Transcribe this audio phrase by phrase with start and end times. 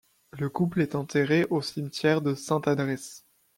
[0.31, 3.23] Le couple est enterré au cimetière de Sainte-Adresse.